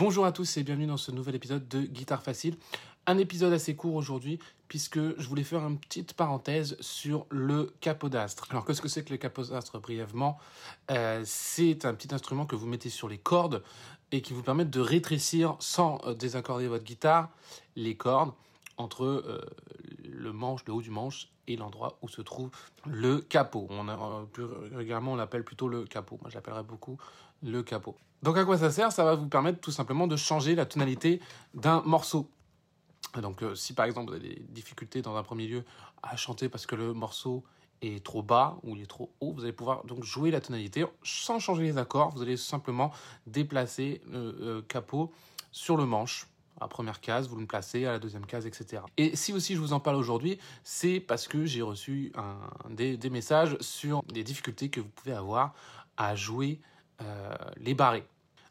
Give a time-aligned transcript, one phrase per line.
[0.00, 2.56] Bonjour à tous et bienvenue dans ce nouvel épisode de Guitare Facile.
[3.06, 8.46] Un épisode assez court aujourd'hui puisque je voulais faire une petite parenthèse sur le capodastre.
[8.48, 10.38] Alors qu'est-ce que c'est que le capodastre brièvement?
[10.90, 13.62] Euh, C'est un petit instrument que vous mettez sur les cordes
[14.10, 17.28] et qui vous permet de rétrécir sans euh, désaccorder votre guitare
[17.76, 18.32] les cordes
[18.78, 19.42] entre euh,
[20.20, 22.50] le manche, le haut du manche et l'endroit où se trouve
[22.86, 23.66] le capot.
[23.70, 26.18] On euh, plus régulièrement, on l'appelle plutôt le capot.
[26.20, 26.98] Moi, j'appellerais beaucoup
[27.42, 27.96] le capot.
[28.22, 28.92] Donc, à quoi ça sert?
[28.92, 31.20] Ça va vous permettre tout simplement de changer la tonalité
[31.54, 32.30] d'un morceau.
[33.20, 35.64] Donc, euh, si par exemple vous avez des difficultés dans un premier lieu
[36.02, 37.42] à chanter parce que le morceau
[37.82, 40.84] est trop bas ou il est trop haut, vous allez pouvoir donc jouer la tonalité
[41.02, 42.10] sans changer les accords.
[42.10, 42.92] Vous allez simplement
[43.26, 45.10] déplacer le capot
[45.50, 46.29] sur le manche
[46.60, 48.82] à première case, vous le placez à la deuxième case, etc.
[48.96, 52.12] Et si aussi je vous en parle aujourd'hui, c'est parce que j'ai reçu
[52.68, 55.54] des, messages sur les difficultés que vous pouvez avoir
[55.96, 56.60] à jouer
[57.02, 58.04] euh, les barrés.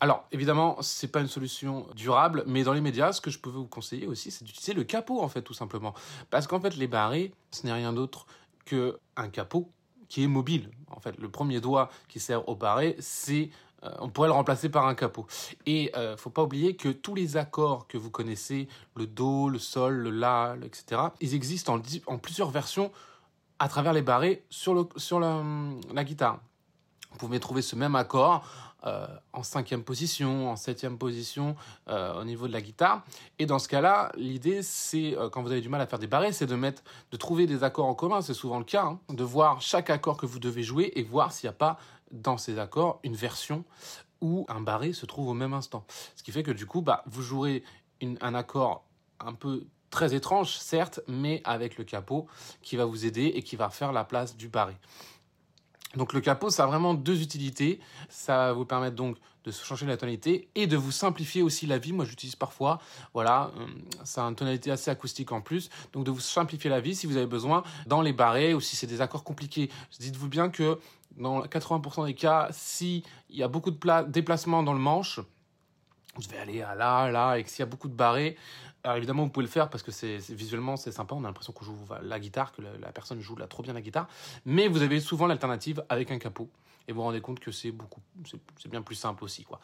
[0.00, 3.50] Alors, évidemment, c'est pas une solution durable, mais dans les médias, ce que je peux
[3.50, 5.94] vous conseiller aussi, c'est d'utiliser le capot, en fait, tout simplement.
[6.28, 8.26] Parce qu'en fait, les barrés, ce n'est rien d'autre
[8.64, 9.70] qu'un capot
[10.08, 10.70] qui est mobile.
[10.90, 13.50] En fait, le premier doigt qui sert au barré, c'est
[13.98, 15.26] on pourrait le remplacer par un capot.
[15.66, 19.58] Et euh, faut pas oublier que tous les accords que vous connaissez, le do, le
[19.58, 22.92] sol, le la, etc., ils existent en, plusieurs versions
[23.58, 26.40] à travers les barrés sur la, guitare.
[27.12, 28.44] Vous pouvez trouver ce même accord
[28.84, 31.54] euh, en cinquième position, en septième position
[31.88, 33.04] euh, au niveau de la guitare.
[33.38, 36.32] Et dans ce cas-là, l'idée, c'est quand vous avez du mal à faire des barrés,
[36.32, 38.22] c'est de mettre, de trouver des accords en commun.
[38.22, 41.32] C'est souvent le cas, hein, de voir chaque accord que vous devez jouer et voir
[41.32, 41.78] s'il n'y a pas
[42.12, 43.64] dans ces accords une version
[44.20, 45.84] où un barré se trouve au même instant.
[46.14, 47.64] Ce qui fait que du coup, bah, vous jouerez
[48.20, 48.84] un accord
[49.20, 52.26] un peu très étrange, certes, mais avec le capot
[52.62, 54.74] qui va vous aider et qui va faire la place du barré.
[55.96, 57.80] Donc le capot, ça a vraiment deux utilités.
[58.08, 61.78] Ça va vous permettre donc de changer la tonalité et de vous simplifier aussi la
[61.78, 61.92] vie.
[61.92, 62.80] Moi, j'utilise parfois,
[63.12, 63.66] voilà, euh,
[64.04, 65.68] ça a une tonalité assez acoustique en plus.
[65.92, 68.76] Donc de vous simplifier la vie si vous avez besoin dans les barrés ou si
[68.76, 69.70] c'est des accords compliqués.
[69.98, 70.78] Dites-vous bien que
[71.16, 75.20] dans 80% des cas, s'il y a beaucoup de déplacements dans le manche,
[76.20, 78.36] je vais aller à là, là, et s'il y a beaucoup de barrés,
[78.84, 81.52] alors évidemment vous pouvez le faire parce que c'est visuellement c'est sympa, on a l'impression
[81.52, 84.08] qu'on joue la guitare, que la, personne joue là trop bien la guitare,
[84.44, 86.50] mais vous avez souvent l'alternative avec un capot
[86.88, 89.60] et vous vous rendez compte que c'est beaucoup, c'est bien plus simple aussi quoi.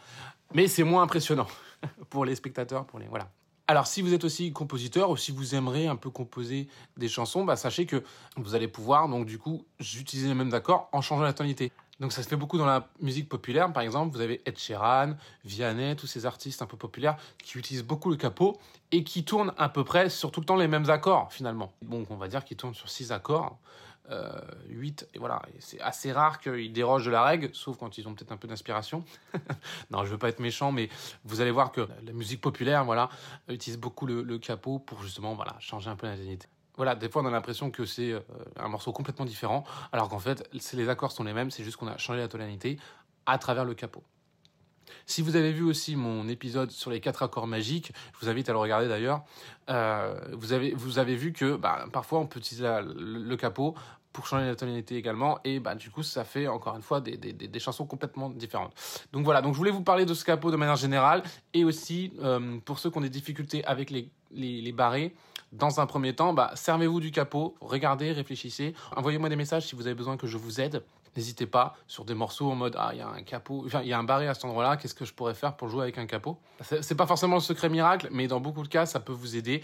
[0.54, 1.48] Mais c'est moins impressionnant
[2.10, 3.28] pour les spectateurs, pour les voilà.
[3.70, 7.44] Alors, si vous êtes aussi compositeur ou si vous aimeriez un peu composer des chansons,
[7.44, 8.02] bah, sachez que
[8.38, 11.70] vous allez pouvoir, donc, du coup, utiliser les mêmes accords en changeant la tonalité.
[12.00, 15.14] Donc ça se fait beaucoup dans la musique populaire, par exemple, vous avez Ed Sheeran,
[15.44, 18.58] Vianney, tous ces artistes un peu populaires qui utilisent beaucoup le capot
[18.92, 21.72] et qui tournent à peu près sur tout le temps les mêmes accords finalement.
[21.82, 23.58] Bon, on va dire qu'ils tournent sur six accords,
[24.10, 25.42] euh, 8, et voilà.
[25.58, 28.48] C'est assez rare qu'ils dérogent de la règle, sauf quand ils ont peut-être un peu
[28.48, 29.04] d'inspiration.
[29.90, 30.88] non, je veux pas être méchant, mais
[31.24, 33.10] vous allez voir que la musique populaire, voilà,
[33.48, 36.48] utilise beaucoup le, capot pour justement, voilà, changer un peu la tonalité
[36.78, 38.20] voilà, des fois on a l'impression que c'est euh,
[38.56, 41.88] un morceau complètement différent, alors qu'en fait, les accords sont les mêmes, c'est juste qu'on
[41.88, 42.78] a changé la tonalité
[43.26, 44.02] à travers le capot.
[45.04, 48.48] Si vous avez vu aussi mon épisode sur les quatre accords magiques, je vous invite
[48.48, 49.24] à le regarder d'ailleurs.
[49.68, 53.74] Euh, vous avez vu que bah, parfois on peut utiliser le, capot
[54.12, 57.58] pour changer la tonalité également et bah du coup ça fait encore une fois des,
[57.58, 58.72] chansons complètement différentes.
[59.12, 61.22] Donc voilà, je voulais vous parler de ce capot de manière générale
[61.52, 64.72] et aussi euh, pour ceux qui ont des difficultés avec les, les, les
[65.52, 69.86] dans un premier temps, bah, servez-vous du capot, regardez, réfléchissez, envoyez-moi des messages si vous
[69.86, 70.82] avez besoin que je vous aide.
[71.16, 73.92] N'hésitez pas sur des morceaux en mode ah il y a un capot, il y
[73.92, 76.06] a un barré à cet endroit-là, qu'est-ce que je pourrais faire pour jouer avec un
[76.06, 76.38] capot?
[76.60, 79.62] C'est pas forcément le secret miracle, mais dans beaucoup de cas ça peut vous aider.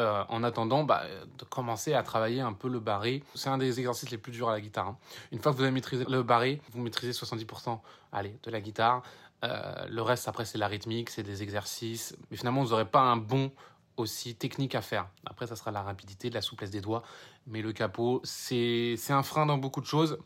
[0.00, 1.02] Euh, en attendant bah,
[1.38, 3.24] de commencer à travailler un peu le barré.
[3.34, 4.86] C'est un des exercices les plus durs à la guitare.
[4.86, 4.96] Hein.
[5.32, 7.80] Une fois que vous avez maîtrisé le barré, vous maîtrisez 70%
[8.12, 9.02] allez, de la guitare.
[9.44, 12.16] Euh, le reste, après, c'est la rythmique, c'est des exercices.
[12.30, 13.50] Mais finalement, vous n'aurez pas un bon
[14.00, 15.08] aussi technique à faire.
[15.26, 17.02] Après, ça sera la rapidité, la souplesse des doigts.
[17.46, 20.18] Mais le capot, c'est un frein dans beaucoup de choses.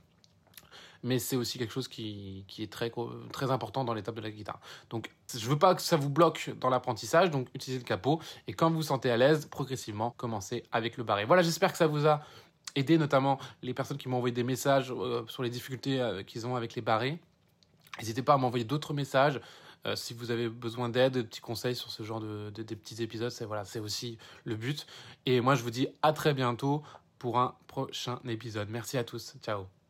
[1.04, 2.92] Mais c'est aussi quelque chose qui, est très,
[3.32, 4.60] très important dans l'étape de la guitare.
[4.88, 8.20] Donc, je veux pas que ça vous bloque dans l'apprentissage, donc utilisez le capot.
[8.46, 11.24] Et quand vous vous sentez à l'aise, progressivement, commencez avec le barré.
[11.24, 12.20] Voilà, j'espère que ça vous a
[12.76, 16.46] aidé, notamment les personnes qui m'ont envoyé des messages euh, sur les difficultés euh, qu'ils
[16.46, 17.18] ont avec les barrés.
[17.98, 19.40] N'hésitez pas à m'envoyer d'autres messages.
[19.86, 22.76] Euh, si vous avez besoin d'aide, de petits conseils sur ce genre de, de des
[22.76, 24.86] petits épisodes, c'est voilà, c'est aussi le but.
[25.26, 26.82] Et moi, je vous dis à très bientôt
[27.18, 28.68] pour un prochain épisode.
[28.70, 29.34] Merci à tous.
[29.42, 29.81] Ciao.